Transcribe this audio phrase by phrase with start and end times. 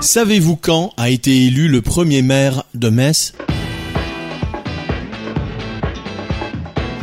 [0.00, 3.32] Savez-vous quand a été élu le premier maire de Metz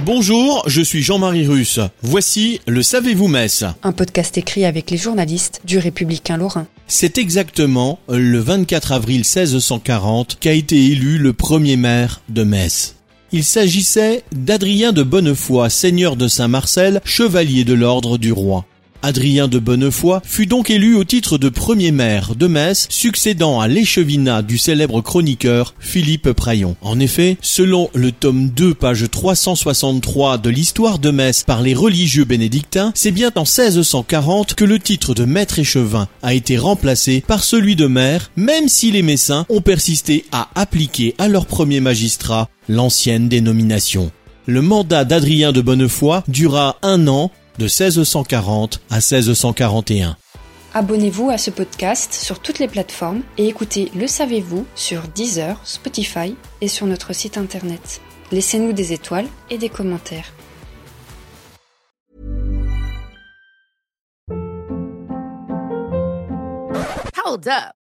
[0.06, 1.82] Bonjour, je suis Jean-Marie Russe.
[2.02, 6.68] Voici le Savez-vous Metz Un podcast écrit avec les journalistes du Républicain Lorrain.
[6.88, 12.96] C'est exactement le 24 avril 1640 qu'a été élu le premier maire de Metz.
[13.34, 18.66] Il s'agissait d'Adrien de Bonnefoy, seigneur de Saint-Marcel, chevalier de l'ordre du roi.
[19.06, 23.68] Adrien de Bonnefoy fut donc élu au titre de premier maire de Metz, succédant à
[23.68, 26.76] l'échevinat du célèbre chroniqueur Philippe Praillon.
[26.82, 32.24] En effet, selon le tome 2, page 363 de l'histoire de Metz par les religieux
[32.24, 37.44] bénédictins, c'est bien en 1640 que le titre de maître échevin a été remplacé par
[37.44, 42.50] celui de maire, même si les Messins ont persisté à appliquer à leur premier magistrat
[42.68, 44.10] l'ancienne dénomination.
[44.48, 50.18] Le mandat d'Adrien de Bonnefoy dura un an de 1640 à 1641.
[50.74, 56.36] Abonnez-vous à ce podcast sur toutes les plateformes et écoutez Le Savez-vous sur Deezer, Spotify
[56.60, 58.02] et sur notre site internet.
[58.32, 60.34] Laissez-nous des étoiles et des commentaires.
[67.26, 67.85] Hold up.